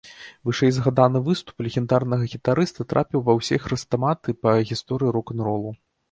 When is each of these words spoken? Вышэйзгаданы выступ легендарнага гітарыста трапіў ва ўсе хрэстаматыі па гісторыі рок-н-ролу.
Вышэйзгаданы 0.49 1.19
выступ 1.25 1.55
легендарнага 1.65 2.29
гітарыста 2.31 2.85
трапіў 2.93 3.23
ва 3.27 3.35
ўсе 3.39 3.59
хрэстаматыі 3.65 4.37
па 4.47 4.55
гісторыі 4.71 5.13
рок-н-ролу. 5.19 5.71